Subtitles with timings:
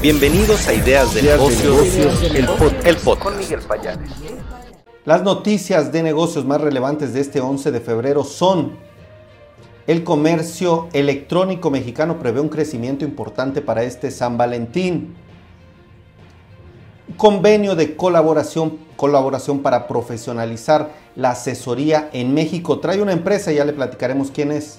[0.00, 2.46] Bienvenidos a Ideas de Negocios, el,
[2.96, 3.20] podcast.
[3.20, 4.08] Con Miguel Payares.
[5.04, 8.76] Las noticias de negocios más relevantes de este 11 de febrero son
[9.88, 15.16] el comercio electrónico mexicano prevé un crecimiento importante para este San Valentín.
[17.16, 22.78] Convenio de colaboración, colaboración para profesionalizar la asesoría en México.
[22.78, 24.78] Trae una empresa, ya le platicaremos quién es.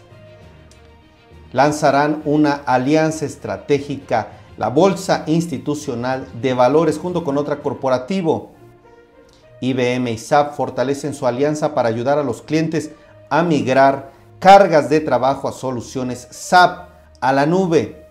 [1.51, 8.51] Lanzarán una alianza estratégica la Bolsa Institucional de Valores junto con otra corporativo.
[9.61, 12.91] IBM y SAP fortalecen su alianza para ayudar a los clientes
[13.29, 16.89] a migrar cargas de trabajo a soluciones SAP
[17.21, 18.05] a la nube.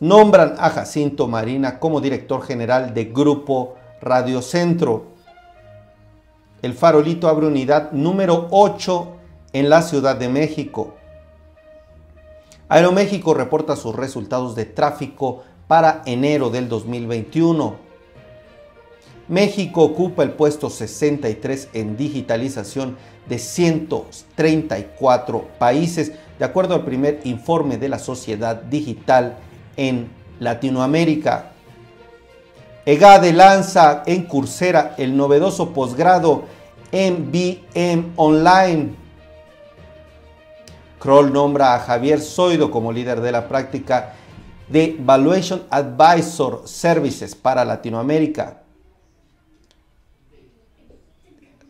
[0.00, 5.12] Nombran a Jacinto Marina como director general de Grupo Radiocentro.
[6.60, 9.08] El farolito abre unidad número 8
[9.52, 10.94] en la Ciudad de México.
[12.70, 17.74] Aeroméxico reporta sus resultados de tráfico para enero del 2021.
[19.26, 22.96] México ocupa el puesto 63 en digitalización
[23.28, 29.38] de 134 países, de acuerdo al primer informe de la sociedad digital
[29.76, 31.50] en Latinoamérica.
[32.86, 36.44] EGADE lanza en Coursera el novedoso posgrado
[36.92, 39.09] MBM Online
[41.00, 44.12] Kroll nombra a Javier Zoido como líder de la práctica
[44.68, 48.62] de Valuation Advisor Services para Latinoamérica.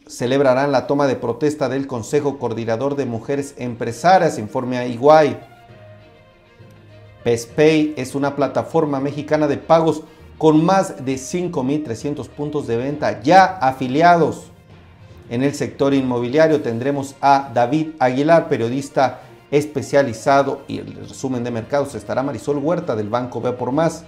[0.07, 5.39] Celebrarán la toma de protesta del Consejo Coordinador de Mujeres Empresarias, informe a Iguay.
[7.23, 10.03] PESPay es una plataforma mexicana de pagos
[10.39, 14.51] con más de 5.300 puntos de venta ya afiliados.
[15.31, 19.21] En el sector inmobiliario tendremos a David Aguilar, periodista
[19.53, 24.05] especializado y el resumen de mercados estará Marisol Huerta del Banco B por Más.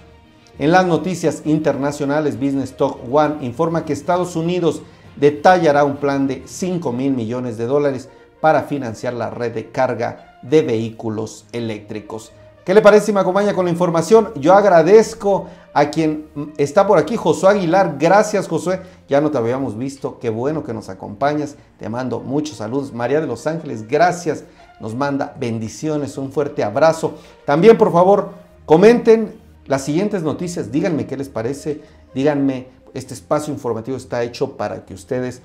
[0.59, 4.81] En las noticias internacionales, Business Talk One informa que Estados Unidos
[5.15, 8.09] detallará un plan de 5 mil millones de dólares
[8.41, 12.33] para financiar la red de carga de vehículos eléctricos.
[12.65, 14.31] ¿Qué le parece si me acompaña con la información?
[14.35, 17.97] Yo agradezco a quien está por aquí, Josué Aguilar.
[17.99, 18.79] Gracias, Josué.
[19.09, 20.17] Ya no te habíamos visto.
[20.17, 21.57] Qué bueno que nos acompañas.
[21.77, 22.93] Te mando muchos saludos.
[22.93, 24.45] María de Los Ángeles, gracias.
[24.79, 27.15] Nos manda bendiciones, un fuerte abrazo.
[27.45, 28.29] También, por favor,
[28.65, 29.35] comenten
[29.65, 30.71] las siguientes noticias.
[30.71, 31.81] Díganme qué les parece.
[32.15, 35.41] Díganme, este espacio informativo está hecho para que ustedes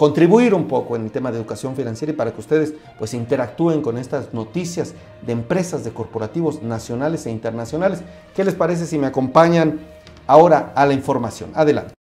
[0.00, 3.82] contribuir un poco en el tema de educación financiera y para que ustedes pues interactúen
[3.82, 8.00] con estas noticias de empresas, de corporativos nacionales e internacionales.
[8.34, 9.78] ¿Qué les parece si me acompañan
[10.26, 11.50] ahora a la información?
[11.52, 11.99] Adelante.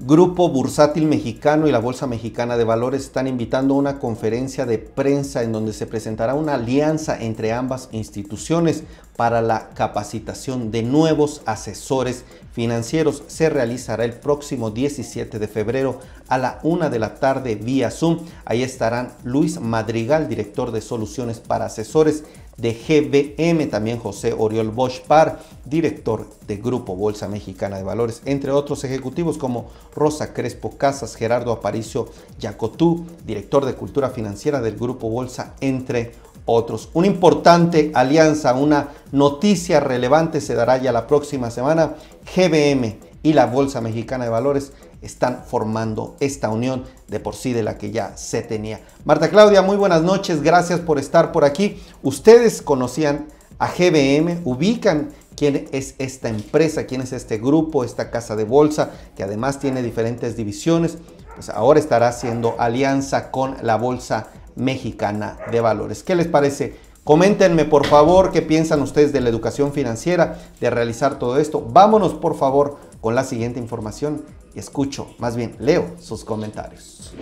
[0.00, 4.78] Grupo Bursátil Mexicano y la Bolsa Mexicana de Valores están invitando a una conferencia de
[4.78, 8.84] prensa en donde se presentará una alianza entre ambas instituciones
[9.16, 13.24] para la capacitación de nuevos asesores financieros.
[13.26, 15.98] Se realizará el próximo 17 de febrero
[16.28, 18.20] a la una de la tarde vía Zoom.
[18.44, 22.22] Ahí estarán Luis Madrigal, director de soluciones para asesores
[22.58, 28.50] de GBM, también José Oriol Bosch Par, director de Grupo Bolsa Mexicana de Valores, entre
[28.50, 32.08] otros ejecutivos como Rosa Crespo Casas, Gerardo Aparicio
[32.38, 36.12] Yacotú, director de Cultura Financiera del Grupo Bolsa, entre
[36.46, 36.88] otros.
[36.94, 41.94] Una importante alianza, una noticia relevante se dará ya la próxima semana.
[42.34, 44.72] GBM y la Bolsa Mexicana de Valores
[45.02, 48.80] están formando esta unión de por sí de la que ya se tenía.
[49.04, 51.80] Marta Claudia, muy buenas noches, gracias por estar por aquí.
[52.02, 53.26] Ustedes conocían
[53.58, 58.90] a GBM, ubican quién es esta empresa, quién es este grupo, esta casa de bolsa,
[59.16, 60.98] que además tiene diferentes divisiones,
[61.34, 66.02] pues ahora estará haciendo alianza con la Bolsa Mexicana de Valores.
[66.02, 66.76] ¿Qué les parece?
[67.04, 71.64] Coméntenme por favor qué piensan ustedes de la educación financiera, de realizar todo esto.
[71.66, 74.22] Vámonos por favor con la siguiente información
[74.54, 77.12] y escucho, más bien leo sus comentarios.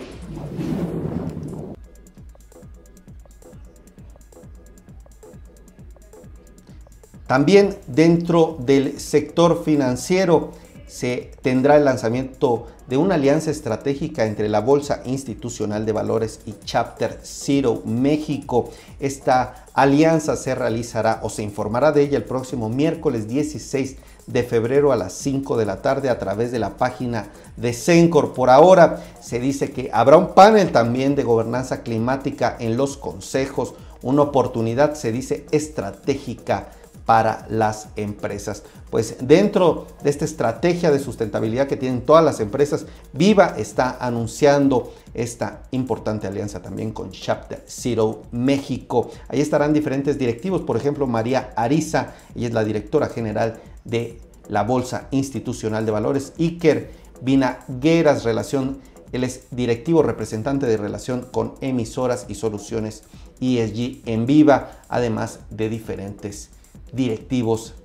[7.27, 10.51] También dentro del sector financiero
[10.87, 16.55] se tendrá el lanzamiento de una alianza estratégica entre la Bolsa Institucional de Valores y
[16.63, 18.69] Chapter Zero México.
[19.01, 23.97] Esta alianza se realizará o se informará de ella el próximo miércoles 16
[24.27, 28.33] de febrero a las 5 de la tarde a través de la página de Sencor.
[28.33, 33.73] Por ahora se dice que habrá un panel también de gobernanza climática en los consejos,
[34.01, 36.69] una oportunidad se dice estratégica
[37.07, 38.63] para las empresas.
[38.89, 44.93] Pues dentro de esta estrategia de sustentabilidad que tienen todas las empresas, Viva está anunciando
[45.13, 49.09] esta importante alianza también con Chapter Zero México.
[49.29, 54.63] Ahí estarán diferentes directivos, por ejemplo, María Ariza, ella es la directora general de la
[54.63, 56.91] Bolsa Institucional de Valores, Iker
[57.21, 58.79] Vinagueras, relación,
[59.11, 63.03] él es directivo representante de relación con emisoras y soluciones
[63.41, 66.51] ESG en Viva, además de diferentes
[66.91, 67.75] directivos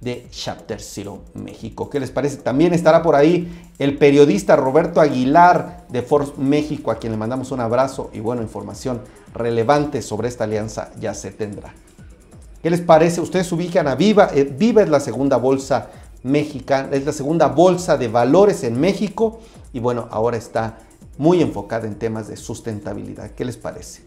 [0.00, 1.88] de Chapter Zero México.
[1.88, 2.36] ¿Qué les parece?
[2.36, 7.50] También estará por ahí el periodista Roberto Aguilar de Force México, a quien le mandamos
[7.50, 9.00] un abrazo y buena información
[9.34, 11.74] relevante sobre esta alianza ya se tendrá.
[12.66, 13.20] ¿Qué les parece?
[13.20, 14.28] Ustedes ubican a Viva.
[14.34, 15.88] Eh, Viva es la segunda bolsa
[16.24, 19.38] mexicana, es la segunda bolsa de valores en México
[19.72, 20.80] y bueno, ahora está
[21.16, 23.30] muy enfocada en temas de sustentabilidad.
[23.30, 24.02] ¿Qué les parece?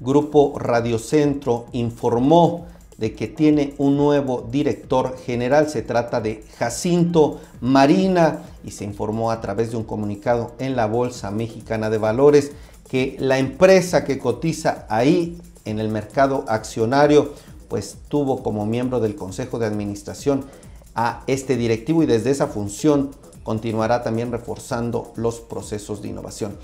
[0.00, 2.66] Grupo Radiocentro informó
[2.98, 5.68] de que tiene un nuevo director general.
[5.68, 10.86] Se trata de Jacinto Marina y se informó a través de un comunicado en la
[10.86, 12.52] Bolsa Mexicana de Valores
[12.88, 17.34] que la empresa que cotiza ahí en el mercado accionario
[17.68, 20.44] pues tuvo como miembro del Consejo de Administración
[20.94, 23.10] a este directivo y desde esa función
[23.44, 26.56] continuará también reforzando los procesos de innovación.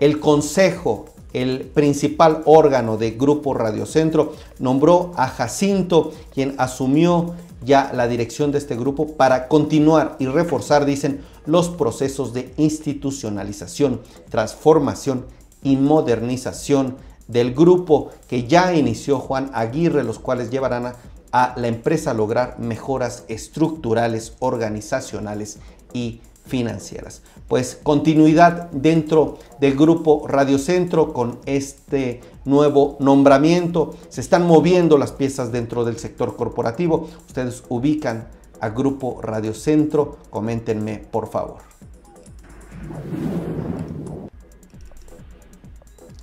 [0.00, 8.08] El Consejo el principal órgano de Grupo Radiocentro, nombró a Jacinto, quien asumió ya la
[8.08, 14.00] dirección de este grupo para continuar y reforzar, dicen, los procesos de institucionalización,
[14.30, 15.26] transformación
[15.62, 16.96] y modernización
[17.26, 20.96] del grupo que ya inició Juan Aguirre, los cuales llevarán a,
[21.32, 25.58] a la empresa a lograr mejoras estructurales, organizacionales
[25.92, 27.22] y financieras.
[27.48, 33.94] Pues continuidad dentro del grupo Radio Centro con este nuevo nombramiento.
[34.08, 37.08] Se están moviendo las piezas dentro del sector corporativo.
[37.26, 38.28] Ustedes ubican
[38.60, 40.18] a Grupo Radio Centro.
[40.30, 41.58] Coméntenme por favor.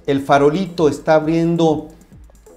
[0.08, 1.90] El farolito está abriendo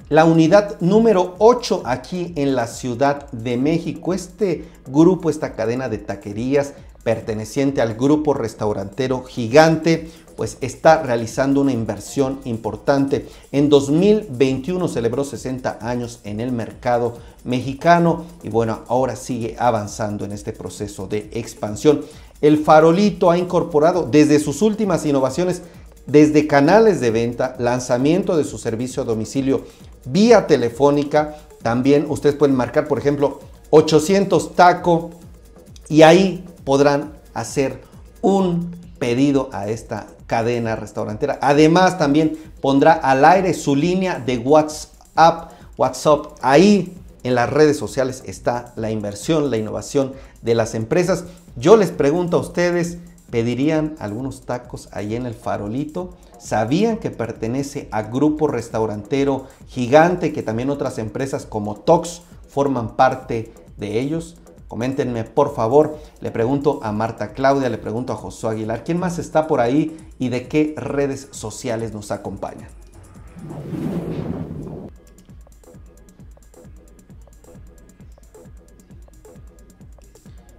[0.08, 4.14] la unidad número 8 aquí en la Ciudad de México.
[4.14, 6.74] Este grupo, esta cadena de taquerías,
[7.04, 13.28] perteneciente al grupo restaurantero Gigante, pues está realizando una inversión importante.
[13.52, 20.32] En 2021 celebró 60 años en el mercado mexicano y bueno, ahora sigue avanzando en
[20.32, 22.00] este proceso de expansión.
[22.40, 25.62] El farolito ha incorporado desde sus últimas innovaciones,
[26.06, 29.64] desde canales de venta, lanzamiento de su servicio a domicilio
[30.06, 33.40] vía telefónica, también ustedes pueden marcar, por ejemplo,
[33.70, 35.10] 800 taco
[35.88, 37.82] y ahí podrán hacer
[38.22, 41.38] un pedido a esta cadena restaurantera.
[41.42, 45.52] Además, también pondrá al aire su línea de WhatsApp.
[45.76, 46.38] WhatsApp.
[46.40, 50.12] Ahí en las redes sociales está la inversión, la innovación
[50.42, 51.24] de las empresas.
[51.56, 52.98] Yo les pregunto a ustedes,
[53.30, 56.10] ¿pedirían algunos tacos ahí en el farolito?
[56.38, 63.52] ¿Sabían que pertenece a grupo restaurantero gigante que también otras empresas como Tox forman parte
[63.76, 64.36] de ellos?
[64.74, 66.00] Coméntenme por favor.
[66.20, 69.96] Le pregunto a Marta Claudia, le pregunto a Josué Aguilar, ¿quién más está por ahí
[70.18, 72.68] y de qué redes sociales nos acompañan?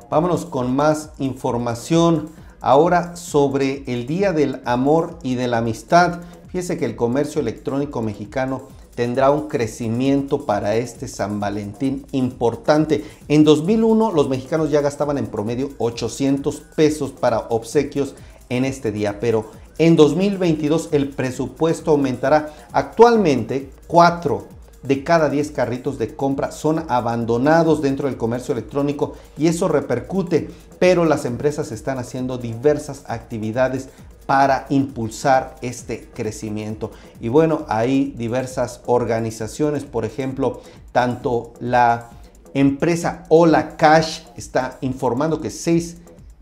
[0.09, 2.29] Vámonos con más información
[2.61, 6.21] ahora sobre el Día del Amor y de la Amistad.
[6.47, 13.03] Fíjese que el comercio electrónico mexicano tendrá un crecimiento para este San Valentín importante.
[13.27, 18.15] En 2001 los mexicanos ya gastaban en promedio 800 pesos para obsequios
[18.49, 22.53] en este día, pero en 2022 el presupuesto aumentará.
[22.71, 29.47] Actualmente 4 de cada 10 carritos de compra son abandonados dentro del comercio electrónico y
[29.47, 30.49] eso repercute,
[30.79, 33.89] pero las empresas están haciendo diversas actividades
[34.25, 36.91] para impulsar este crecimiento.
[37.19, 42.09] Y bueno, hay diversas organizaciones, por ejemplo, tanto la
[42.53, 45.97] empresa Hola Cash está informando que 6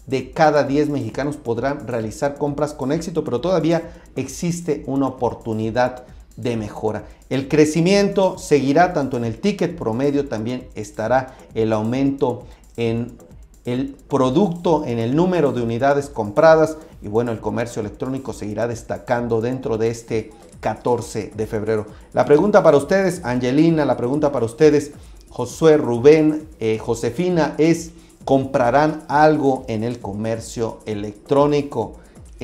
[0.06, 6.04] de cada 10 mexicanos podrán realizar compras con éxito, pero todavía existe una oportunidad
[6.36, 7.06] de mejora.
[7.30, 13.18] El crecimiento seguirá tanto en el ticket promedio, también estará el aumento en
[13.65, 19.41] el producto, en el número de unidades compradas y bueno, el comercio electrónico seguirá destacando
[19.41, 21.86] dentro de este 14 de febrero.
[22.13, 24.91] La pregunta para ustedes, Angelina, la pregunta para ustedes,
[25.29, 27.91] Josué, Rubén, eh, Josefina, es,
[28.24, 31.96] ¿comprarán algo en el comercio electrónico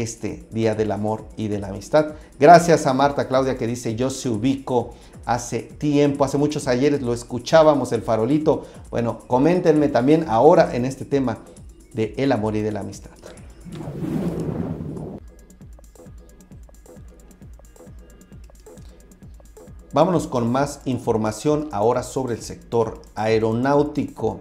[0.02, 2.14] este Día del Amor y de la Amistad.
[2.40, 4.94] Gracias a Marta Claudia que dice yo se ubico
[5.26, 8.66] hace tiempo, hace muchos ayeres lo escuchábamos el farolito.
[8.90, 11.40] Bueno, coméntenme también ahora en este tema
[11.94, 13.12] de el amor y de la amistad.
[19.92, 24.40] Vámonos con más información ahora sobre el sector aeronáutico.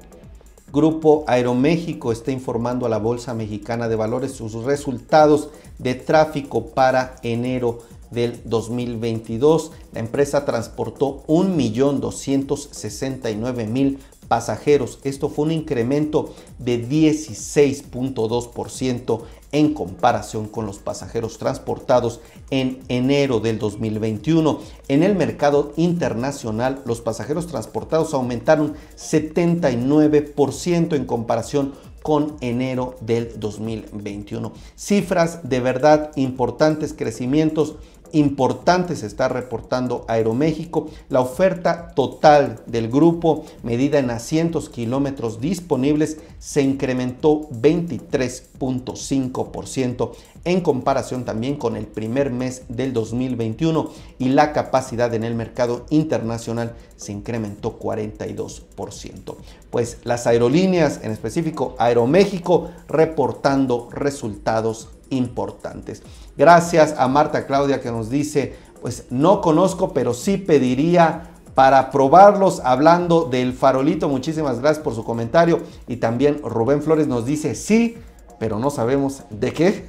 [0.73, 5.49] Grupo Aeroméxico está informando a la Bolsa Mexicana de Valores sus resultados
[5.79, 7.79] de tráfico para enero
[8.11, 9.73] del 2022.
[9.93, 13.97] La empresa transportó 1.269.000
[14.29, 15.01] pasajeros.
[15.03, 22.21] Esto fue un incremento de 16.2% en comparación con los pasajeros transportados
[22.51, 24.61] en enero del 2021.
[24.89, 34.53] En el mercado internacional, los pasajeros transportados aumentaron 79% en comparación con enero del 2021.
[34.77, 37.77] Cifras de verdad importantes, crecimientos
[38.13, 40.89] importante se está reportando Aeroméxico.
[41.09, 50.13] La oferta total del grupo, medida en asientos kilómetros disponibles, se incrementó 23.5%
[50.45, 55.87] en comparación también con el primer mes del 2021 y la capacidad en el mercado
[55.91, 59.37] internacional se incrementó 42%.
[59.71, 66.03] Pues las aerolíneas, en específico Aeroméxico, reportando resultados importantes.
[66.39, 72.61] Gracias a Marta Claudia que nos dice, pues no conozco, pero sí pediría para probarlos
[72.65, 74.09] hablando del farolito.
[74.09, 75.61] Muchísimas gracias por su comentario.
[75.89, 77.99] Y también Rubén Flores nos dice, sí,
[78.39, 79.87] pero no sabemos de qué.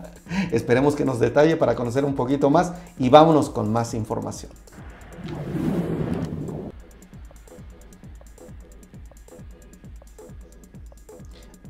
[0.52, 4.52] Esperemos que nos detalle para conocer un poquito más y vámonos con más información.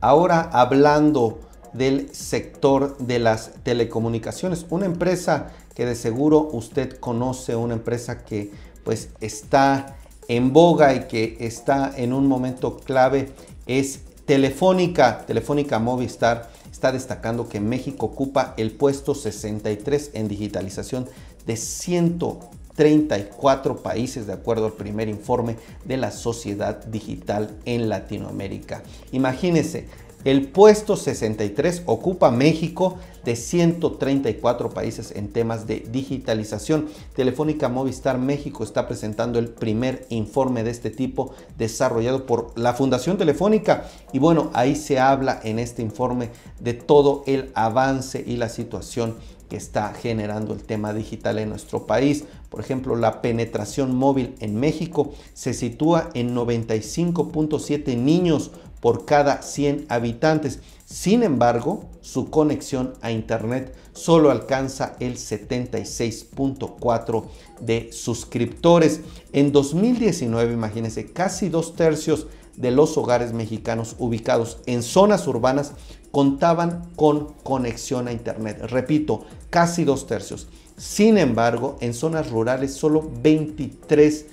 [0.02, 4.66] Ahora hablando del sector de las telecomunicaciones.
[4.70, 8.50] Una empresa que de seguro usted conoce, una empresa que
[8.84, 9.96] pues está
[10.28, 13.30] en boga y que está en un momento clave
[13.66, 15.24] es Telefónica.
[15.26, 21.08] Telefónica Movistar está destacando que México ocupa el puesto 63 en digitalización
[21.46, 25.56] de 134 países de acuerdo al primer informe
[25.86, 28.82] de la sociedad digital en Latinoamérica.
[29.12, 29.86] Imagínese,
[30.30, 36.88] el puesto 63 ocupa México de 134 países en temas de digitalización.
[37.16, 43.16] Telefónica Movistar México está presentando el primer informe de este tipo desarrollado por la Fundación
[43.16, 43.88] Telefónica.
[44.12, 46.28] Y bueno, ahí se habla en este informe
[46.60, 49.16] de todo el avance y la situación
[49.48, 52.24] que está generando el tema digital en nuestro país.
[52.50, 59.86] Por ejemplo, la penetración móvil en México se sitúa en 95.7 niños por cada 100
[59.88, 60.60] habitantes.
[60.84, 67.24] Sin embargo, su conexión a Internet solo alcanza el 76.4
[67.60, 69.00] de suscriptores.
[69.32, 75.72] En 2019, imagínense, casi dos tercios de los hogares mexicanos ubicados en zonas urbanas
[76.10, 78.62] contaban con conexión a Internet.
[78.62, 80.48] Repito, casi dos tercios.
[80.76, 84.26] Sin embargo, en zonas rurales solo 23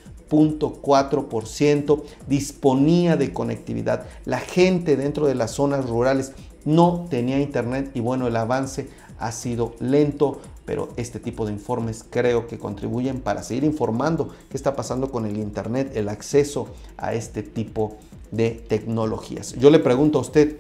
[1.46, 4.05] ciento disponía de conectividad.
[4.25, 6.34] La gente dentro de las zonas rurales
[6.65, 8.89] no tenía internet y bueno, el avance
[9.20, 14.58] ha sido lento, pero este tipo de informes creo que contribuyen para seguir informando qué
[14.58, 16.67] está pasando con el internet, el acceso
[16.98, 17.98] a este tipo
[18.32, 19.53] de tecnologías.
[19.53, 20.58] Yo le pregunto a usted,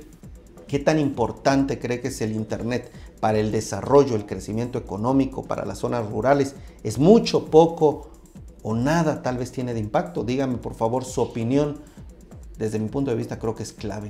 [0.67, 5.65] ¿qué tan importante cree que es el internet para el desarrollo, el crecimiento económico, para
[5.65, 6.55] las zonas rurales?
[6.83, 8.11] ¿Es mucho, poco
[8.67, 10.23] o nada tal vez tiene de impacto.
[10.23, 11.77] Dígame por favor su opinión.
[12.57, 14.09] Desde mi punto de vista creo que es clave.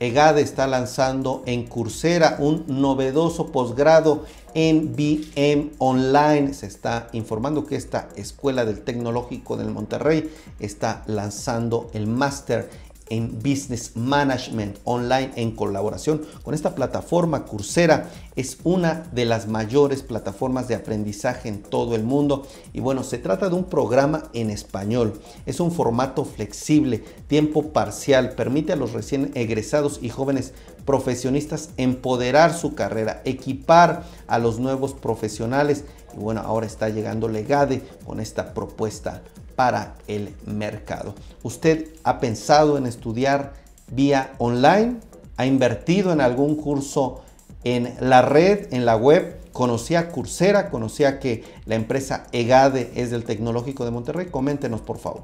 [0.00, 6.54] EGADE está lanzando en Coursera un novedoso posgrado en BM Online.
[6.54, 12.70] Se está informando que esta escuela del Tecnológico del Monterrey está lanzando el máster
[13.08, 18.10] en Business Management Online en colaboración con esta plataforma Coursera.
[18.36, 22.46] Es una de las mayores plataformas de aprendizaje en todo el mundo.
[22.72, 25.20] Y bueno, se trata de un programa en español.
[25.46, 28.30] Es un formato flexible, tiempo parcial.
[28.30, 30.52] Permite a los recién egresados y jóvenes
[30.84, 35.84] profesionistas empoderar su carrera, equipar a los nuevos profesionales.
[36.14, 39.22] Y bueno, ahora está llegando Legade con esta propuesta
[39.54, 41.14] para el mercado.
[41.42, 43.54] ¿Usted ha pensado en estudiar
[43.88, 44.96] vía online?
[45.36, 47.22] ¿Ha invertido en algún curso
[47.64, 49.40] en la red, en la web?
[49.52, 50.70] ¿Conocía Coursera?
[50.70, 54.26] ¿Conocía que la empresa EGADE es del Tecnológico de Monterrey?
[54.26, 55.22] Coméntenos por favor.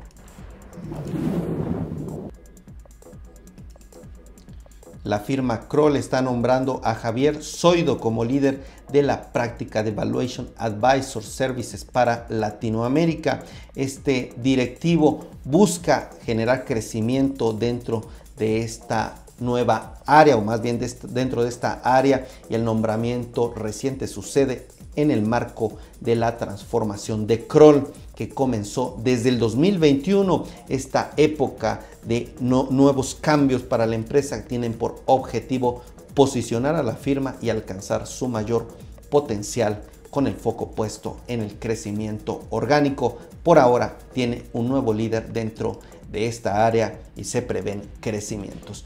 [5.05, 10.51] La firma Kroll está nombrando a Javier Zoido como líder de la práctica de Valuation
[10.59, 13.43] Advisor Services para Latinoamérica.
[13.75, 18.03] Este directivo busca generar crecimiento dentro
[18.37, 20.79] de esta nueva área o más bien
[21.09, 27.27] dentro de esta área y el nombramiento reciente sucede en el marco de la transformación
[27.27, 27.91] de Kroll
[28.21, 30.45] que comenzó desde el 2021.
[30.69, 35.81] Esta época de nuevos cambios para la empresa tienen por objetivo
[36.13, 38.69] posicionar a la firma y alcanzar su mayor
[39.09, 43.17] potencial con el foco puesto en el crecimiento orgánico.
[43.43, 45.81] Por ahora tiene un nuevo líder dentro
[46.13, 48.85] de esta área y se prevén crecimientos.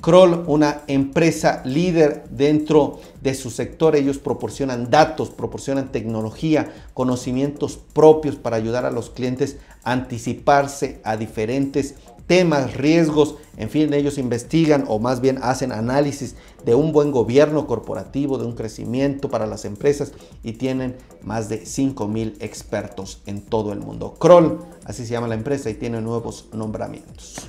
[0.00, 8.36] Kroll, una empresa líder dentro de su sector, ellos proporcionan datos, proporcionan tecnología, conocimientos propios
[8.36, 11.94] para ayudar a los clientes a anticiparse a diferentes
[12.30, 17.66] temas, riesgos, en fin, ellos investigan o más bien hacen análisis de un buen gobierno
[17.66, 20.12] corporativo, de un crecimiento para las empresas
[20.44, 24.14] y tienen más de 5 mil expertos en todo el mundo.
[24.14, 27.48] Kroll, así se llama la empresa y tiene nuevos nombramientos.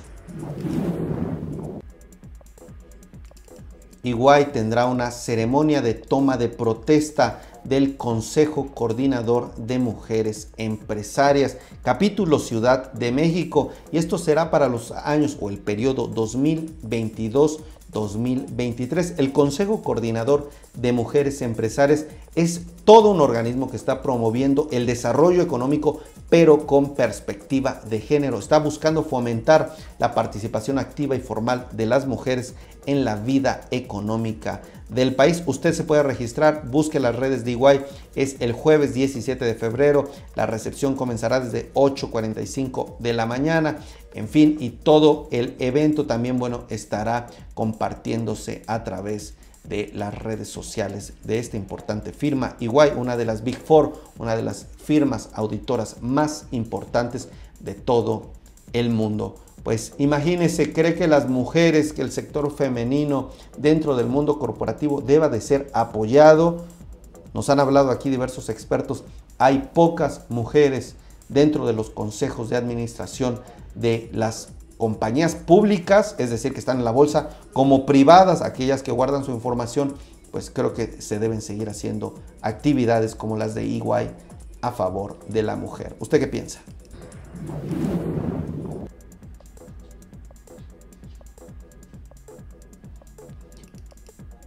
[4.04, 12.40] Iguay tendrá una ceremonia de toma de protesta del Consejo Coordinador de Mujeres Empresarias, capítulo
[12.40, 17.60] Ciudad de México, y esto será para los años o el periodo 2022
[17.92, 19.14] 2023.
[19.18, 25.42] El Consejo Coordinador de Mujeres Empresarias es todo un organismo que está promoviendo el desarrollo
[25.42, 26.00] económico,
[26.32, 28.38] pero con perspectiva de género.
[28.38, 32.54] Está buscando fomentar la participación activa y formal de las mujeres
[32.86, 35.42] en la vida económica del país.
[35.44, 37.84] Usted se puede registrar, busque las redes de Iguay.
[38.14, 40.10] Es el jueves 17 de febrero.
[40.34, 43.80] La recepción comenzará desde 8.45 de la mañana.
[44.14, 50.48] En fin, y todo el evento también, bueno, estará compartiéndose a través de las redes
[50.48, 52.56] sociales de esta importante firma.
[52.60, 57.28] Iguay, una de las Big Four, una de las firmas auditoras más importantes
[57.60, 58.32] de todo
[58.72, 59.36] el mundo.
[59.62, 65.28] Pues imagínese, cree que las mujeres, que el sector femenino dentro del mundo corporativo deba
[65.28, 66.64] de ser apoyado.
[67.32, 69.04] Nos han hablado aquí diversos expertos.
[69.38, 70.96] Hay pocas mujeres
[71.28, 73.40] dentro de los consejos de administración
[73.74, 74.48] de las
[74.82, 79.30] compañías públicas, es decir, que están en la bolsa, como privadas, aquellas que guardan su
[79.30, 79.94] información,
[80.32, 84.10] pues creo que se deben seguir haciendo actividades como las de EY
[84.60, 85.94] a favor de la mujer.
[86.00, 86.62] ¿Usted qué piensa?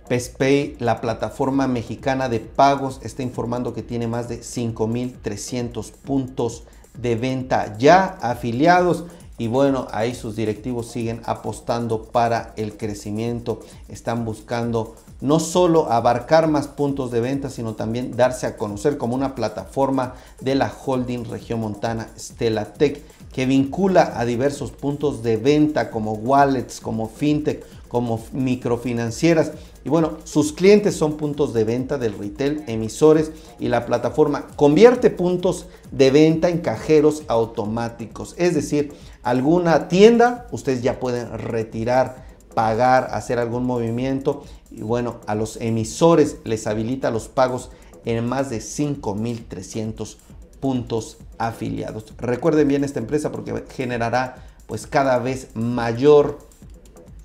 [0.09, 6.65] PESPay, la plataforma mexicana de pagos, está informando que tiene más de 5.300 puntos
[6.97, 9.05] de venta ya afiliados.
[9.37, 13.59] Y bueno, ahí sus directivos siguen apostando para el crecimiento.
[13.89, 19.15] Están buscando no solo abarcar más puntos de venta, sino también darse a conocer como
[19.15, 23.01] una plataforma de la holding región montana Stellatec
[23.33, 29.51] que vincula a diversos puntos de venta como wallets, como fintech, como microfinancieras.
[29.83, 35.09] Y bueno, sus clientes son puntos de venta del retail, emisores y la plataforma convierte
[35.09, 38.35] puntos de venta en cajeros automáticos.
[38.37, 38.93] Es decir,
[39.25, 44.43] alguna tienda, ustedes ya pueden retirar, pagar, hacer algún movimiento.
[44.71, 47.71] Y bueno, a los emisores les habilita los pagos
[48.05, 50.17] en más de 5.300
[50.59, 52.13] puntos afiliados.
[52.17, 54.35] Recuerden bien esta empresa porque generará
[54.67, 56.37] pues cada vez mayor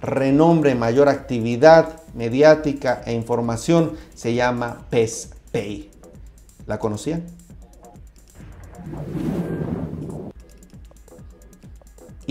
[0.00, 3.92] renombre, mayor actividad mediática e información.
[4.14, 5.90] Se llama PESPay.
[6.66, 7.24] ¿La conocían?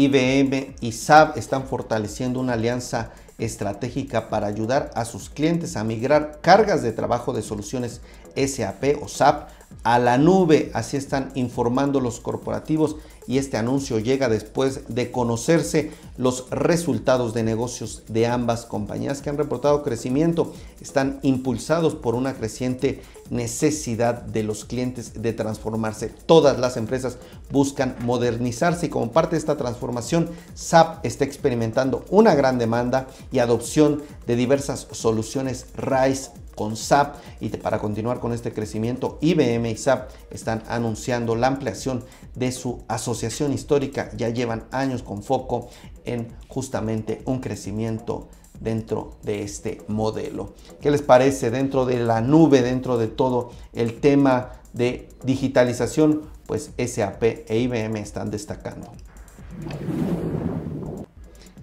[0.05, 6.39] IBM y SAP están fortaleciendo una alianza estratégica para ayudar a sus clientes a migrar
[6.41, 7.99] cargas de trabajo de soluciones
[8.35, 9.49] SAP o SAP
[9.83, 10.71] a la nube.
[10.73, 12.95] Así están informando los corporativos
[13.29, 19.29] y este anuncio llega después de conocerse los resultados de negocios de ambas compañías que
[19.29, 20.51] han reportado crecimiento.
[20.81, 26.09] Están impulsados por una creciente necesidad de los clientes de transformarse.
[26.09, 27.19] Todas las empresas
[27.51, 33.37] buscan modernizarse y como parte de esta transformación, SAP está experimentando una gran demanda y
[33.37, 39.77] adopción de diversas soluciones RISE con SAP y para continuar con este crecimiento, IBM y
[39.77, 42.03] SAP están anunciando la ampliación
[42.35, 44.11] de su asociación histórica.
[44.17, 45.69] Ya llevan años con foco
[46.03, 48.27] en justamente un crecimiento
[48.59, 50.53] dentro de este modelo.
[50.81, 56.23] ¿Qué les parece dentro de la nube, dentro de todo el tema de digitalización?
[56.45, 58.91] Pues SAP e IBM están destacando.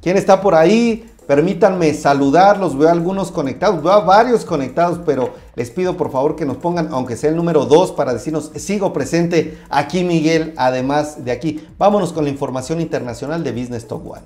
[0.00, 1.04] ¿Quién está por ahí?
[1.26, 6.46] Permítanme saludarlos, veo algunos conectados, veo a varios conectados, pero les pido por favor que
[6.46, 11.32] nos pongan, aunque sea el número 2, para decirnos, sigo presente aquí Miguel, además de
[11.32, 11.66] aquí.
[11.78, 14.22] Vámonos con la información internacional de Business Talk One.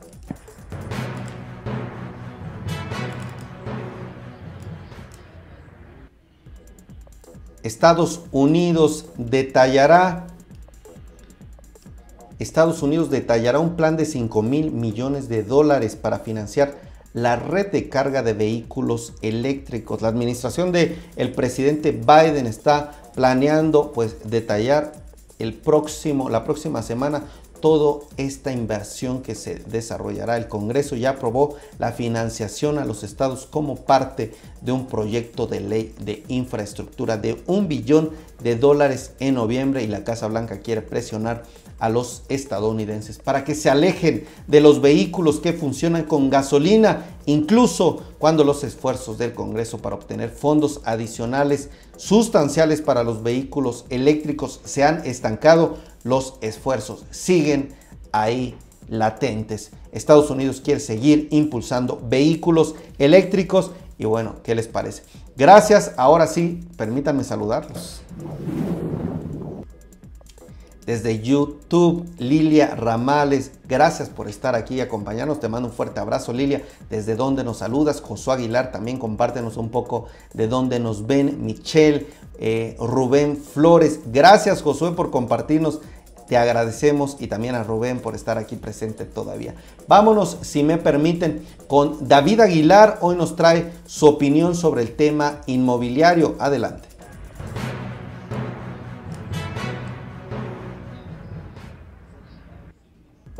[7.62, 10.26] Estados Unidos detallará
[12.38, 17.70] Estados Unidos detallará un plan de 5 mil millones de dólares para financiar la red
[17.73, 20.03] de carga de vehículos eléctricos.
[20.03, 24.92] La administración del el presidente Biden está planeando pues detallar
[25.38, 27.25] el próximo, la próxima semana
[27.61, 30.37] toda esta inversión que se desarrollará.
[30.37, 35.61] El Congreso ya aprobó la financiación a los estados como parte de un proyecto de
[35.61, 38.11] ley de infraestructura de un billón
[38.42, 41.44] de dólares en noviembre y la Casa Blanca quiere presionar
[41.80, 48.02] a los estadounidenses para que se alejen de los vehículos que funcionan con gasolina, incluso
[48.18, 54.84] cuando los esfuerzos del Congreso para obtener fondos adicionales sustanciales para los vehículos eléctricos se
[54.84, 57.74] han estancado, los esfuerzos siguen
[58.12, 58.54] ahí
[58.88, 59.70] latentes.
[59.92, 65.02] Estados Unidos quiere seguir impulsando vehículos eléctricos y bueno, ¿qué les parece?
[65.36, 68.00] Gracias, ahora sí, permítanme saludarlos.
[70.90, 75.38] Desde YouTube, Lilia Ramales, gracias por estar aquí y acompañarnos.
[75.38, 76.64] Te mando un fuerte abrazo, Lilia.
[76.90, 78.00] ¿Desde dónde nos saludas?
[78.00, 81.44] Josué Aguilar, también compártenos un poco de dónde nos ven.
[81.46, 82.09] Michelle,
[82.40, 85.79] eh, Rubén Flores, gracias Josué por compartirnos.
[86.26, 89.55] Te agradecemos y también a Rubén por estar aquí presente todavía.
[89.87, 92.98] Vámonos, si me permiten, con David Aguilar.
[93.00, 96.35] Hoy nos trae su opinión sobre el tema inmobiliario.
[96.40, 96.89] Adelante.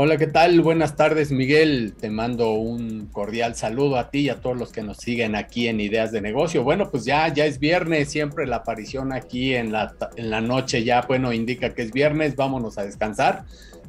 [0.03, 0.63] Hola, ¿qué tal?
[0.63, 1.93] Buenas tardes, Miguel.
[1.93, 5.69] Te mando un cordial saludo a ti y a todos los que nos siguen aquí
[5.69, 6.65] en Ideas de Negocio.
[6.65, 10.85] Bueno, pues ya, ya es viernes, siempre la aparición aquí en la, en la noche
[10.85, 13.45] ya, bueno, indica que es viernes, vámonos a descansar.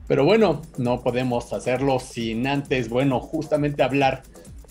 [0.05, 4.23] Pero bueno, no podemos hacerlo sin antes, bueno, justamente hablar.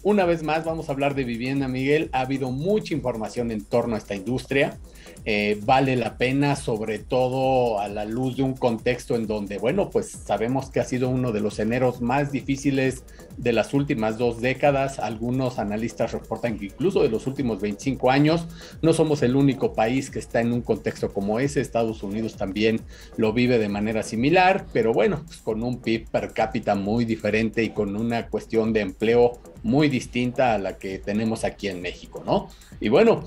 [0.02, 2.10] Una vez más, vamos a hablar de vivienda, Miguel.
[2.12, 4.76] Ha habido mucha información en torno a esta industria.
[5.24, 9.90] Eh, vale la pena, sobre todo a la luz de un contexto en donde, bueno,
[9.90, 13.04] pues sabemos que ha sido uno de los eneros más difíciles
[13.36, 14.98] de las últimas dos décadas.
[14.98, 18.46] Algunos analistas reportan que incluso de los últimos 25 años
[18.80, 21.60] no somos el único país que está en un contexto como ese.
[21.60, 22.80] Estados Unidos también
[23.16, 27.62] lo vive de manera similar, pero bueno, pues con un PIB per cápita muy diferente
[27.62, 32.22] y con una cuestión de empleo muy distinta a la que tenemos aquí en México,
[32.24, 32.48] ¿no?
[32.80, 33.24] Y bueno,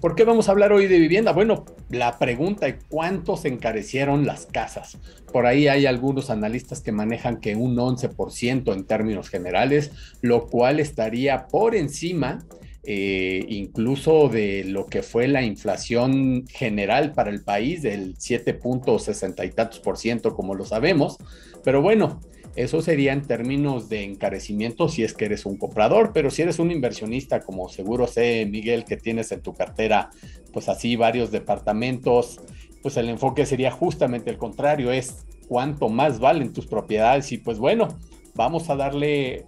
[0.00, 1.32] ¿Por qué vamos a hablar hoy de vivienda?
[1.32, 4.98] Bueno, la pregunta es cuánto se encarecieron las casas.
[5.32, 10.80] Por ahí hay algunos analistas que manejan que un 11% en términos generales, lo cual
[10.80, 12.44] estaría por encima
[12.82, 19.50] eh, incluso de lo que fue la inflación general para el país del 7.60 y
[19.50, 21.18] tantos por ciento, como lo sabemos.
[21.62, 22.20] Pero bueno,
[22.56, 26.58] eso sería en términos de encarecimiento si es que eres un comprador, pero si eres
[26.58, 30.10] un inversionista, como seguro sé, Miguel, que tienes en tu cartera,
[30.52, 32.40] pues así varios departamentos,
[32.82, 37.58] pues el enfoque sería justamente el contrario, es cuánto más valen tus propiedades y pues
[37.58, 37.88] bueno,
[38.34, 39.44] vamos a darle,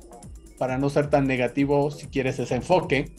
[0.58, 3.12] para no ser tan negativo, si quieres ese enfoque,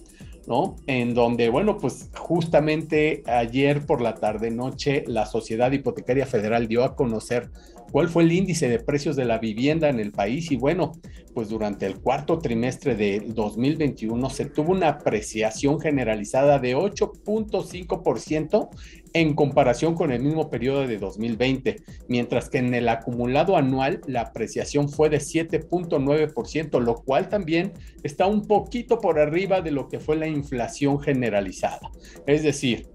[0.47, 0.75] ¿no?
[0.87, 6.83] En donde, bueno, pues justamente ayer por la tarde noche la Sociedad Hipotecaria Federal dio
[6.83, 7.49] a conocer
[7.93, 10.93] cuál fue el índice de precios de la vivienda en el país y bueno,
[11.35, 18.69] pues durante el cuarto trimestre de 2021 se tuvo una apreciación generalizada de 8.5%
[19.13, 24.21] en comparación con el mismo periodo de 2020, mientras que en el acumulado anual la
[24.21, 29.99] apreciación fue de 7.9%, lo cual también está un poquito por arriba de lo que
[29.99, 31.91] fue la inflación generalizada.
[32.25, 32.87] Es decir,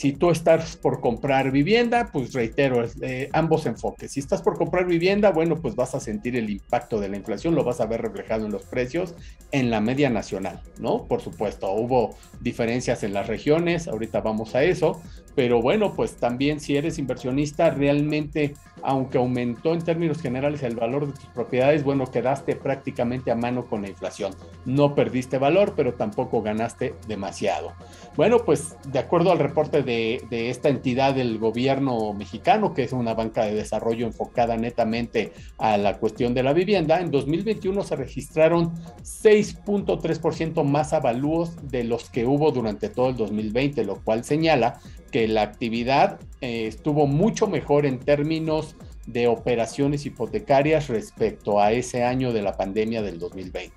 [0.00, 4.12] si tú estás por comprar vivienda, pues reitero, eh, ambos enfoques.
[4.12, 7.54] Si estás por comprar vivienda, bueno, pues vas a sentir el impacto de la inflación,
[7.54, 9.14] lo vas a ver reflejado en los precios
[9.52, 11.04] en la media nacional, ¿no?
[11.04, 15.02] Por supuesto, hubo diferencias en las regiones, ahorita vamos a eso,
[15.34, 21.06] pero bueno, pues también si eres inversionista, realmente, aunque aumentó en términos generales el valor
[21.06, 24.34] de tus propiedades, bueno, quedaste prácticamente a mano con la inflación.
[24.64, 27.72] No perdiste valor, pero tampoco ganaste demasiado.
[28.16, 33.14] Bueno, pues de acuerdo al reporte de, esta entidad del gobierno mexicano, que es una
[33.14, 38.74] banca de desarrollo enfocada netamente a la cuestión de la vivienda, en 2021 se registraron
[39.02, 45.28] 6.3% más avalúos de los que hubo durante todo el 2020, lo cual señala que
[45.28, 52.32] la actividad eh, estuvo mucho mejor en términos de operaciones hipotecarias respecto a ese año
[52.32, 53.72] de la pandemia del 2020.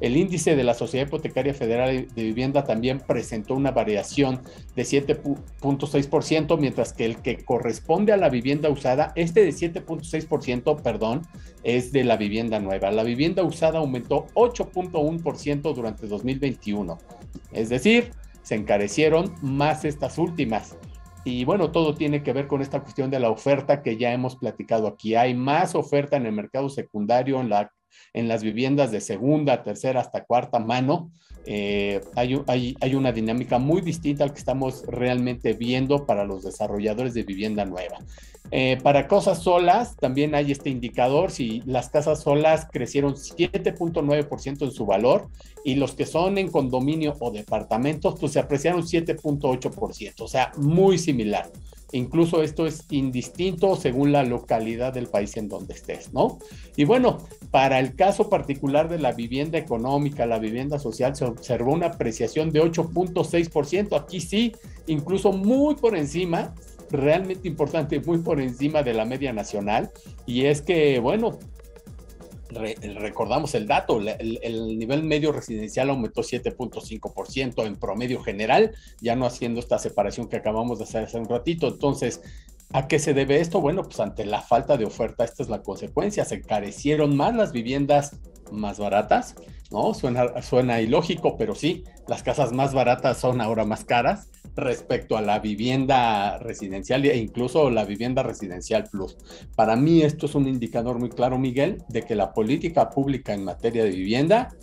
[0.00, 4.40] El índice de la Sociedad Hipotecaria Federal de Vivienda también presentó una variación
[4.74, 11.22] de 7.6%, mientras que el que corresponde a la vivienda usada, este de 7.6%, perdón,
[11.62, 12.90] es de la vivienda nueva.
[12.90, 16.98] La vivienda usada aumentó 8.1% durante 2021.
[17.52, 18.10] Es decir,
[18.52, 20.76] se encarecieron más estas últimas.
[21.24, 24.36] Y bueno, todo tiene que ver con esta cuestión de la oferta que ya hemos
[24.36, 25.14] platicado aquí.
[25.14, 27.72] Hay más oferta en el mercado secundario, en, la,
[28.12, 31.10] en las viviendas de segunda, tercera hasta cuarta mano.
[31.44, 36.44] Eh, hay, hay, hay, una dinámica muy distinta al que estamos realmente viendo para los
[36.44, 37.98] desarrolladores de vivienda nueva.
[38.54, 44.70] Eh, para cosas solas, también hay este indicador, si las casas solas crecieron 7.9% en
[44.70, 45.28] su valor
[45.64, 50.98] y los que son en condominio o departamentos, pues se apreciaron 7.8%, o sea, muy
[50.98, 51.50] similar.
[51.92, 56.38] Incluso esto es indistinto según la localidad del país en donde estés, ¿no?
[56.76, 57.18] Y bueno,
[57.50, 62.50] para el caso particular de la vivienda económica, la vivienda social, se observó una apreciación
[62.50, 64.00] de 8.6%.
[64.00, 64.52] Aquí sí,
[64.86, 66.54] incluso muy por encima
[66.90, 69.90] realmente importante, muy por encima de la media nacional,
[70.26, 71.38] y es que, bueno,
[72.54, 79.60] recordamos el dato, el, nivel medio residencial aumentó 7.5% en promedio general, ya no haciendo
[79.60, 81.68] esta separación que acabamos de hacer hace un ratito.
[81.68, 82.22] Entonces,
[82.72, 83.60] ¿a qué se debe esto?
[83.60, 87.52] Bueno, pues ante la falta de oferta, esta es la consecuencia, se encarecieron más las
[87.52, 88.16] viviendas
[88.52, 89.34] más baratas,
[89.70, 89.94] ¿no?
[89.94, 95.22] Suena, suena ilógico, pero sí, las casas más baratas son ahora más caras respecto a
[95.22, 99.16] la vivienda residencial e incluso la vivienda residencial plus.
[99.56, 103.44] Para mí esto es un indicador muy claro, Miguel, de que la política pública en
[103.44, 104.54] materia de vivienda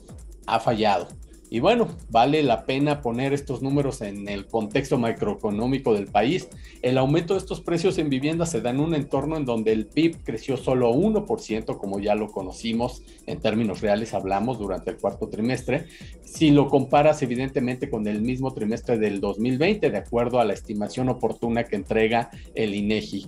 [0.45, 1.07] ha fallado.
[1.51, 6.47] Y bueno, vale la pena poner estos números en el contexto macroeconómico del país.
[6.83, 9.87] El aumento de estos precios en vivienda se da en un entorno en donde el
[9.87, 15.27] PIB creció solo 1%, como ya lo conocimos en términos reales, hablamos durante el cuarto
[15.27, 15.85] trimestre.
[16.23, 21.09] Si lo comparas evidentemente con el mismo trimestre del 2020, de acuerdo a la estimación
[21.09, 23.27] oportuna que entrega el INEGI.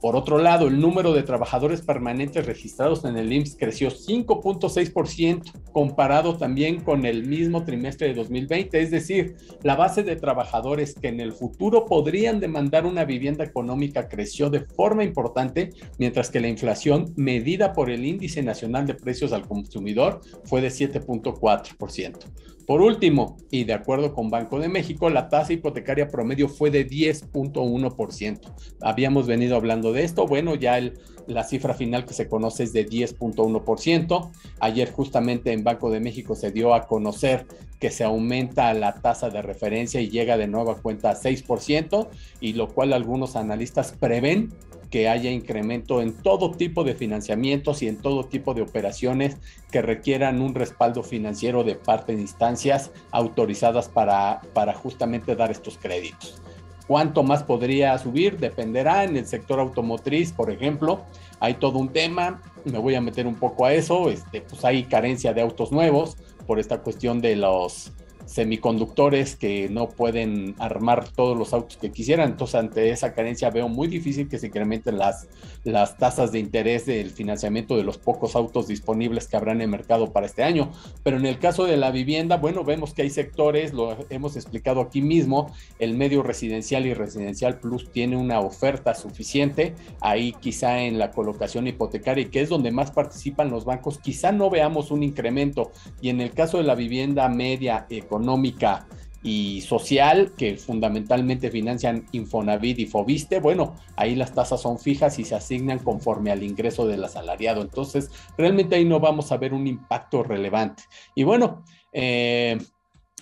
[0.00, 6.36] Por otro lado, el número de trabajadores permanentes registrados en el IMSS creció 5.6% comparado
[6.36, 11.20] también con el mismo trimestre de 2020, es decir, la base de trabajadores que en
[11.20, 17.12] el futuro podrían demandar una vivienda económica creció de forma importante, mientras que la inflación
[17.16, 22.57] medida por el Índice Nacional de Precios al Consumidor fue de 7.4%.
[22.68, 26.86] Por último, y de acuerdo con Banco de México, la tasa hipotecaria promedio fue de
[26.86, 28.40] 10.1%.
[28.82, 30.26] Habíamos venido hablando de esto.
[30.26, 30.78] Bueno, ya
[31.26, 34.30] la cifra final que se conoce es de 10.1%.
[34.60, 37.46] Ayer justamente en Banco de México se dio a conocer
[37.80, 42.08] que se aumenta la tasa de referencia y llega de nueva cuenta a 6%,
[42.40, 44.52] y lo cual algunos analistas prevén
[44.90, 49.36] que haya incremento en todo tipo de financiamientos y en todo tipo de operaciones
[49.70, 55.78] que requieran un respaldo financiero de parte de instancias autorizadas para, para justamente dar estos
[55.78, 56.40] créditos.
[56.86, 58.38] ¿Cuánto más podría subir?
[58.38, 61.02] Dependerá en el sector automotriz, por ejemplo.
[61.38, 64.84] Hay todo un tema, me voy a meter un poco a eso, este, pues hay
[64.84, 67.92] carencia de autos nuevos por esta cuestión de los
[68.28, 72.30] semiconductores que no pueden armar todos los autos que quisieran.
[72.30, 75.28] Entonces, ante esa carencia veo muy difícil que se incrementen las,
[75.64, 79.68] las tasas de interés del financiamiento de los pocos autos disponibles que habrán en el
[79.68, 80.70] mercado para este año.
[81.02, 84.82] Pero en el caso de la vivienda, bueno, vemos que hay sectores, lo hemos explicado
[84.82, 89.74] aquí mismo, el medio residencial y residencial plus tiene una oferta suficiente.
[90.00, 94.50] Ahí quizá en la colocación hipotecaria, que es donde más participan los bancos, quizá no
[94.50, 95.72] veamos un incremento.
[96.02, 98.86] Y en el caso de la vivienda media económica, económica
[99.22, 105.24] y social que fundamentalmente financian Infonavit y Fobiste, bueno, ahí las tasas son fijas y
[105.24, 107.62] se asignan conforme al ingreso del asalariado.
[107.62, 110.84] Entonces, realmente ahí no vamos a ver un impacto relevante.
[111.14, 112.58] Y bueno, eh,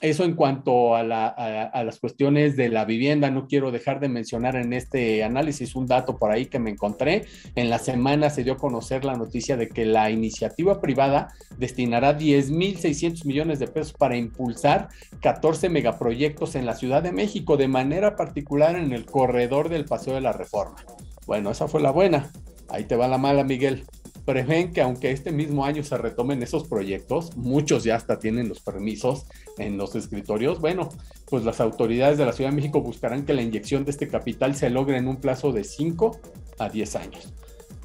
[0.02, 4.72] eso en cuanto a, las cuestiones de la vivienda, no quiero dejar de mencionar en
[4.72, 7.24] este análisis un dato por ahí que me encontré.
[7.54, 12.18] En la semana se dio a conocer la noticia de que la iniciativa privada destinará
[12.18, 14.88] 10.600 millones de pesos para impulsar
[15.22, 20.14] 14 megaproyectos en la Ciudad de México, de manera particular en el corredor del Paseo
[20.14, 20.76] de la Reforma.
[21.26, 22.30] Bueno, esa fue la buena.
[22.68, 23.84] Ahí te va la mala, Miguel
[24.26, 28.60] prevén que aunque este mismo año se retomen esos proyectos, muchos ya hasta tienen los
[28.60, 29.24] permisos
[29.56, 30.90] en los escritorios, bueno,
[31.30, 34.54] pues las autoridades de la Ciudad de México buscarán que la inyección de este capital
[34.56, 36.20] se logre en un plazo de 5
[36.58, 37.32] a 10 años.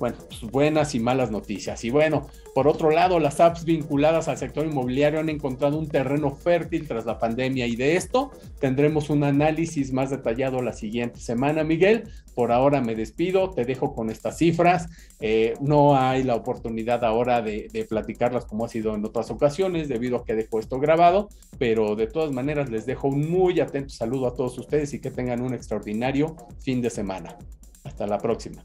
[0.02, 1.84] Bueno, pues buenas y malas noticias.
[1.86, 6.32] Y bueno, por otro lado, las apps vinculadas al sector inmobiliario han encontrado un terreno
[6.32, 11.64] fértil tras la pandemia y de esto tendremos un análisis más detallado la siguiente semana,
[11.64, 12.06] Miguel.
[12.34, 14.90] Por ahora me despido, te dejo con estas cifras.
[15.20, 19.88] Eh, no hay la oportunidad ahora de, de, platicarlas como ha sido en otras ocasiones
[19.88, 23.90] debido a que dejo esto grabado, pero de todas maneras les dejo un muy atento
[23.90, 27.38] saludo a todos ustedes y que tengan un extraordinario fin de semana.
[27.84, 28.64] Hasta la próxima.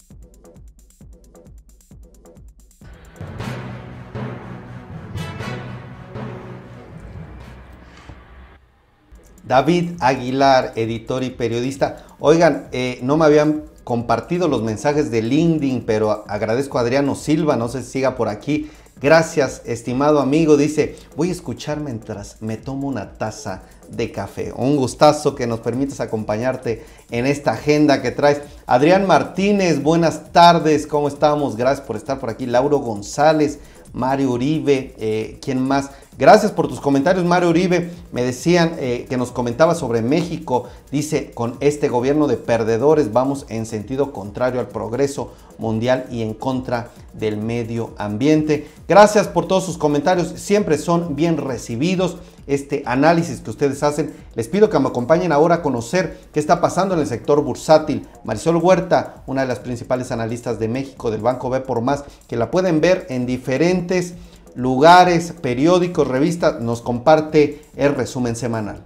[9.46, 12.04] David Aguilar, editor y periodista.
[12.18, 17.56] Oigan, eh, no me habían compartido los mensajes de LinkedIn, pero agradezco a Adriano Silva,
[17.56, 18.68] no sé si siga por aquí.
[19.00, 20.56] Gracias, estimado amigo.
[20.56, 24.52] Dice, voy a escuchar mientras me tomo una taza de café.
[24.56, 28.40] Un gustazo que nos permitas acompañarte en esta agenda que traes.
[28.66, 31.56] Adrián Martínez, buenas tardes, ¿cómo estamos?
[31.56, 32.46] Gracias por estar por aquí.
[32.46, 33.60] Lauro González,
[33.92, 35.90] Mario Uribe, eh, ¿quién más?
[36.18, 37.90] Gracias por tus comentarios, Mario Uribe.
[38.10, 40.64] Me decían eh, que nos comentaba sobre México.
[40.90, 46.32] Dice, con este gobierno de perdedores vamos en sentido contrario al progreso mundial y en
[46.32, 48.66] contra del medio ambiente.
[48.88, 50.28] Gracias por todos sus comentarios.
[50.36, 54.14] Siempre son bien recibidos este análisis que ustedes hacen.
[54.34, 58.06] Les pido que me acompañen ahora a conocer qué está pasando en el sector bursátil.
[58.24, 62.36] Marisol Huerta, una de las principales analistas de México del Banco B por Más, que
[62.36, 64.14] la pueden ver en diferentes
[64.56, 68.84] lugares, periódicos, revistas, nos comparte el resumen semanal.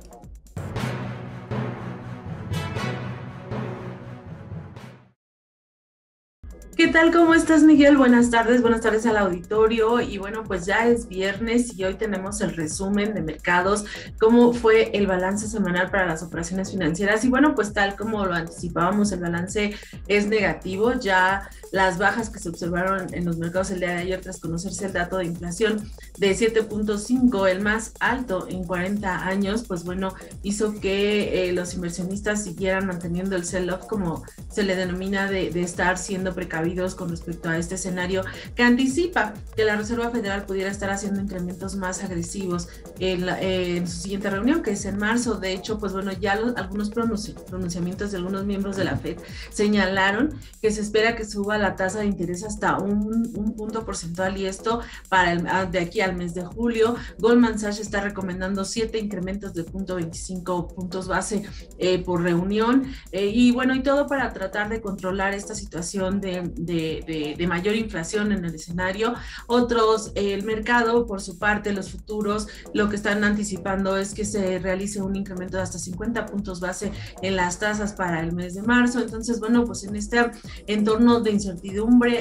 [6.81, 7.13] ¿Qué tal?
[7.13, 7.99] ¿Cómo estás, Miguel?
[7.99, 10.01] Buenas tardes, buenas tardes al auditorio.
[10.01, 13.85] Y bueno, pues ya es viernes y hoy tenemos el resumen de mercados,
[14.19, 17.23] cómo fue el balance semanal para las operaciones financieras.
[17.23, 19.75] Y bueno, pues tal como lo anticipábamos, el balance
[20.09, 20.95] es negativo.
[20.95, 24.87] Ya las bajas que se observaron en los mercados el día de ayer tras conocerse
[24.87, 30.81] el dato de inflación de 7.5, el más alto en 40 años, pues bueno, hizo
[30.81, 35.99] que eh, los inversionistas siguieran manteniendo el sell-off como se le denomina de, de estar
[35.99, 40.91] siendo precavidos con respecto a este escenario que anticipa que la Reserva Federal pudiera estar
[40.91, 45.35] haciendo incrementos más agresivos en, su siguiente reunión, que es en marzo.
[45.35, 49.19] De hecho, pues bueno, ya algunos pronunciamientos de algunos miembros de la Fed
[49.51, 53.01] señalaron que se espera que suba la tasa de interés hasta un,
[53.57, 56.97] punto porcentual y esto para el, de aquí al mes de julio.
[57.19, 61.43] Goldman Sachs está recomendando siete incrementos de punto 25 puntos base
[61.79, 66.43] eh, por reunión eh, y bueno, y todo para tratar de controlar esta situación de,
[66.57, 69.15] de, mayor inflación en el escenario.
[69.49, 74.61] Otros, el mercado, por su parte, los futuros, lo que están anticipando es que se
[74.61, 76.93] realice un incremento de hasta 50 puntos base
[77.23, 79.01] en las tasas para el mes de marzo.
[79.01, 80.31] Entonces, bueno, pues en este
[80.67, 81.50] entorno de incertidumbre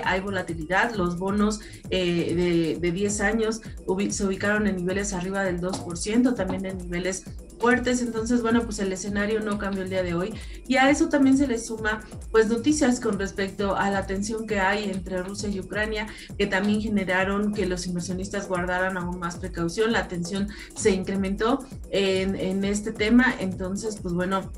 [0.03, 0.95] hay volatilidad.
[0.95, 3.61] Los bonos eh, de, de 10 años
[4.09, 7.23] se ubicaron en niveles arriba del 2%, también en niveles
[7.59, 10.33] fuertes, entonces bueno, pues el escenario no cambió el día de hoy
[10.67, 14.59] y a eso también se le suma pues noticias con respecto a la tensión que
[14.59, 19.91] hay entre Rusia y Ucrania que también generaron que los inversionistas guardaran aún más precaución,
[19.91, 24.51] la tensión se incrementó en, en este tema, entonces pues bueno,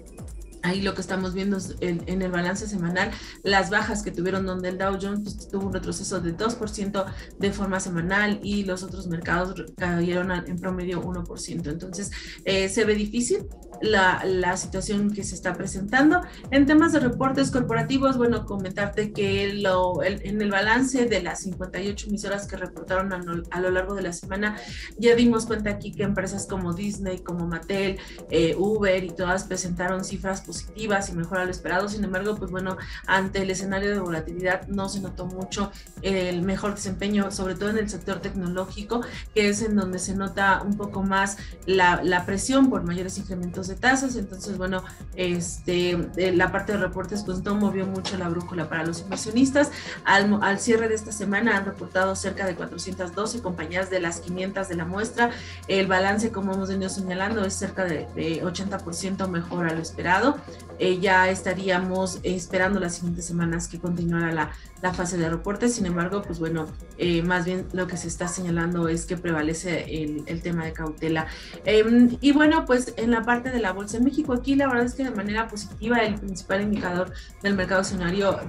[0.64, 3.12] Ahí lo que estamos viendo es en, el balance semanal,
[3.44, 7.06] las bajas que tuvieron donde el Dow Jones pues, tuvo un retroceso de 2%
[7.40, 11.68] de forma semanal y los otros mercados cayeron en promedio 1%.
[11.68, 12.12] Entonces,
[12.46, 13.48] eh, se ve difícil
[13.82, 16.22] la, la, situación que se está presentando.
[16.52, 22.08] En temas de reportes corporativos, bueno, comentarte que lo, en el balance de las 58
[22.08, 24.58] emisoras que reportaron a, a, lo largo de la semana,
[24.98, 27.98] ya dimos cuenta aquí que empresas como Disney, como Mattel,
[28.30, 31.90] eh, Uber y todas presentaron cifras positivas y mejor a lo esperado.
[31.90, 36.76] Sin embargo, pues bueno, ante el escenario de volatilidad no se notó mucho el mejor
[36.76, 39.02] desempeño, sobre todo en el sector tecnológico,
[39.34, 43.71] que es en donde se nota un poco más la, la presión por mayores incrementos
[43.72, 44.16] de tasas.
[44.16, 44.84] Entonces, bueno,
[45.16, 49.72] este, eh, la parte de reportes pues no movió mucho la brújula para los inversionistas.
[50.06, 54.70] Al, al cierre de esta semana han reportado cerca de 412 compañías de las 500
[54.70, 55.32] de la muestra.
[55.68, 60.38] El balance, como hemos venido señalando, es cerca de, de 80% mejor a lo esperado.
[60.80, 65.76] Eh, ya estaríamos esperando las siguientes semanas que continuara la, la fase de reportes.
[65.76, 66.68] Sin embargo, pues bueno,
[66.98, 71.28] eh, más bien lo que se está señalando es que prevalece el, tema de cautela.
[71.66, 74.86] Em, y bueno, pues en la parte de la Bolsa de México, aquí la verdad
[74.86, 77.14] es que de manera positiva el principal indicador
[77.44, 78.40] del mercado accionario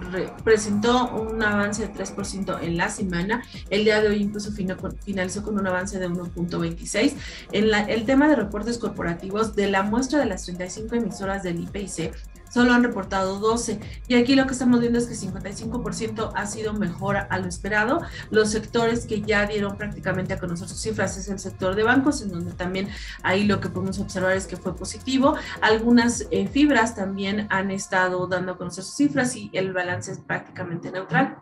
[0.42, 3.42] presentó un avance de 3% en la semana.
[3.68, 7.14] El día de hoy incluso finalizó con un avance de 1.26.
[7.52, 11.60] En la, el tema de reportes corporativos de la muestra de las 35 emisoras del
[11.60, 12.12] IPC,
[12.52, 13.80] solo han reportado 12.
[14.08, 18.00] Y aquí lo que estamos viendo es que 55% ha sido mejor a lo esperado.
[18.30, 22.22] Los sectores que ya dieron prácticamente a conocer sus cifras es el sector de bancos,
[22.22, 22.88] en donde también
[23.22, 25.36] ahí lo que podemos observar es que fue positivo.
[25.60, 30.18] Algunas eh, fibras también han estado dando a conocer sus cifras y el balance es
[30.18, 31.38] prácticamente neutral.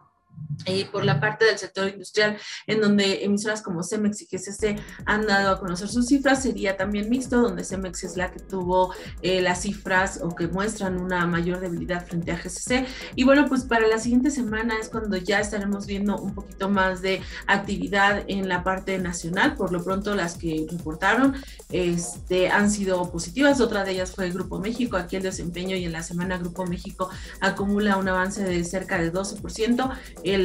[0.66, 2.36] Eh, por la parte del sector industrial,
[2.66, 7.08] en donde emisoras como Cemex y GCC han dado a conocer sus cifras, sería también
[7.08, 11.60] mixto, donde Cemex es la que tuvo eh, las cifras o que muestran una mayor
[11.60, 12.86] debilidad frente a GCC.
[13.16, 17.00] Y bueno, pues para la siguiente semana es cuando ya estaremos viendo un poquito más
[17.00, 19.54] de actividad en la parte nacional.
[19.54, 21.34] Por lo pronto, las que reportaron
[21.70, 23.60] este, han sido positivas.
[23.60, 24.96] Otra de ellas fue el Grupo México.
[24.96, 27.08] Aquí el desempeño y en la semana Grupo México
[27.40, 29.90] acumula un avance de cerca de 12%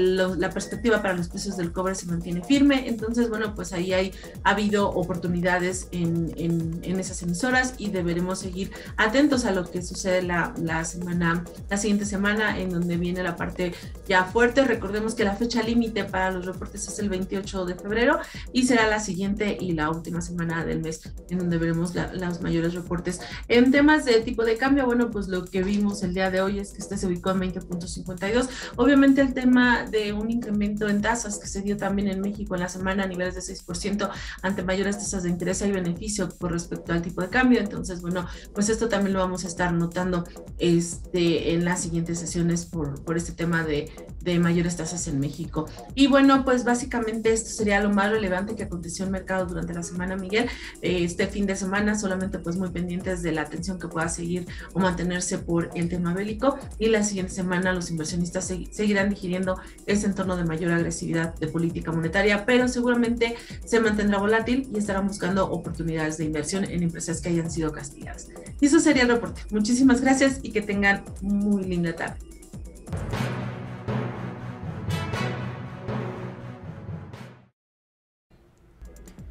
[0.05, 2.87] la perspectiva para los precios del cobre se mantiene firme.
[2.87, 8.71] Entonces, bueno, pues ahí hay, ha habido oportunidades en, en, esas emisoras y deberemos seguir
[8.95, 13.35] atentos a lo que sucede la, la, semana, la siguiente semana, en donde viene la
[13.35, 13.73] parte
[14.07, 14.63] ya fuerte.
[14.63, 18.19] Recordemos que la fecha límite para los reportes es el 28 de febrero
[18.53, 22.73] y será la siguiente y la última semana del mes, en donde veremos los mayores
[22.73, 23.19] reportes.
[23.47, 26.59] En temas de tipo de cambio, bueno, pues lo que vimos el día de hoy
[26.59, 28.47] es que este se ubicó en 20.52.
[28.75, 32.61] Obviamente el tema de un incremento en tasas que se dio también en México en
[32.61, 34.09] la semana a niveles de 6%
[34.41, 37.59] ante mayores tasas de interés y beneficio por respecto al tipo de cambio.
[37.59, 40.23] Entonces, bueno, pues esto también lo vamos a estar notando
[40.57, 45.67] este, en las siguientes sesiones por, por este tema de, de mayores tasas en México.
[45.93, 49.83] Y bueno, pues básicamente esto sería lo más relevante que aconteció en mercado durante la
[49.83, 50.49] semana, Miguel.
[50.81, 54.79] Este fin de semana solamente pues muy pendientes de la atención que pueda seguir o
[54.79, 60.35] mantenerse por el tema bélico y la siguiente semana los inversionistas seguirán digiriendo ese entorno
[60.35, 66.17] de mayor agresividad de política monetaria, pero seguramente se mantendrá volátil y estarán buscando oportunidades
[66.17, 68.27] de inversión en empresas que hayan sido castigadas.
[68.59, 69.41] Y eso sería el reporte.
[69.51, 72.17] Muchísimas gracias y que tengan muy linda tarde.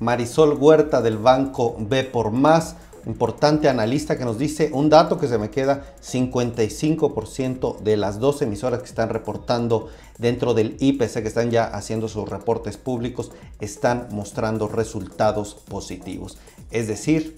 [0.01, 2.77] Marisol Huerta del Banco B por Más
[3.07, 8.43] importante analista que nos dice un dato que se me queda, 55% de las dos
[8.43, 9.89] emisoras que están reportando
[10.19, 16.39] dentro del IPC, que están ya haciendo sus reportes públicos, están mostrando resultados positivos.
[16.71, 17.37] Es decir,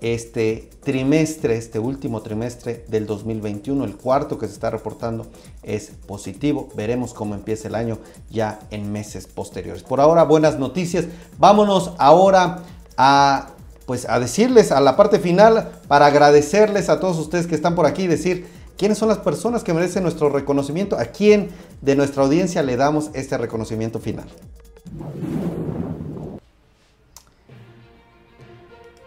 [0.00, 5.26] este trimestre, este último trimestre del 2021, el cuarto que se está reportando
[5.62, 6.68] es positivo.
[6.74, 7.98] Veremos cómo empieza el año
[8.28, 9.82] ya en meses posteriores.
[9.82, 11.06] Por ahora, buenas noticias.
[11.38, 12.64] Vámonos ahora
[12.98, 13.54] a
[13.86, 17.86] pues a decirles a la parte final para agradecerles a todos ustedes que están por
[17.86, 22.22] aquí y decir quiénes son las personas que merecen nuestro reconocimiento, a quién de nuestra
[22.22, 24.26] audiencia le damos este reconocimiento final.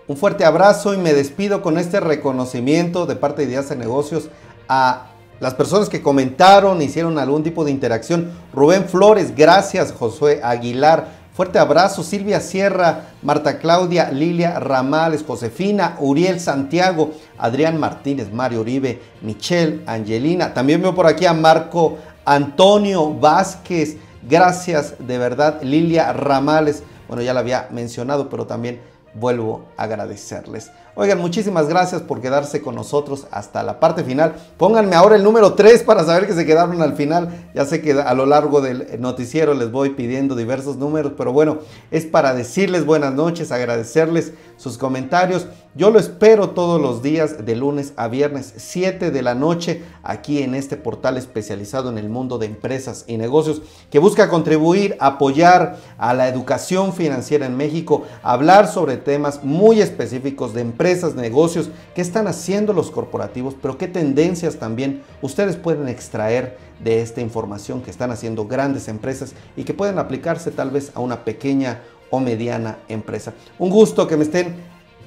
[0.08, 4.30] Un fuerte abrazo y me despido con este reconocimiento de parte de Ideas de Negocios
[4.70, 5.08] a
[5.42, 8.32] las personas que comentaron, hicieron algún tipo de interacción.
[8.54, 9.92] Rubén Flores, gracias.
[9.92, 18.34] Josué Aguilar, Fuerte abrazo, Silvia Sierra, Marta Claudia, Lilia Ramales, Josefina, Uriel Santiago, Adrián Martínez,
[18.34, 20.56] Mario Uribe, Michelle, Angelina.
[20.56, 23.98] También veo por aquí a Marco Antonio Vázquez.
[24.28, 26.82] Gracias de verdad, Lilia Ramales.
[27.08, 28.82] Bueno, ya la había mencionado, pero también
[29.14, 30.72] vuelvo a agradecerles.
[31.00, 34.34] Oigan, muchísimas gracias por quedarse con nosotros hasta la parte final.
[34.58, 37.52] Pónganme ahora el número 3 para saber que se quedaron al final.
[37.54, 41.60] Ya sé que a lo largo del noticiero les voy pidiendo diversos números, pero bueno,
[41.92, 45.46] es para decirles buenas noches, agradecerles sus comentarios.
[45.78, 50.42] Yo lo espero todos los días de lunes a viernes, 7 de la noche, aquí
[50.42, 53.62] en este portal especializado en el mundo de empresas y negocios
[53.92, 60.56] que busca contribuir, apoyar a la educación financiera en México, hablar sobre temas muy específicos
[60.56, 66.58] de empresas, negocios, qué están haciendo los corporativos, pero qué tendencias también ustedes pueden extraer
[66.84, 71.02] de esta información que están haciendo grandes empresas y que pueden aplicarse tal vez a
[71.02, 73.36] una pequeña o mediana empresa.
[73.60, 74.56] Un gusto que me estén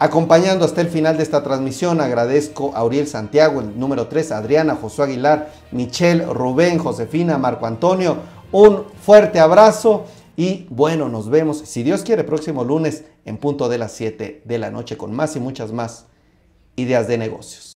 [0.00, 2.00] acompañando hasta el final de esta transmisión.
[2.00, 8.16] Agradezco a Uriel Santiago, el número 3, Adriana, Josué Aguilar, Michelle, Rubén, Josefina, Marco Antonio.
[8.50, 13.76] Un fuerte abrazo y bueno, nos vemos, si Dios quiere, próximo lunes en punto de
[13.76, 16.06] las 7 de la noche con más y muchas más
[16.76, 17.69] ideas de negocios.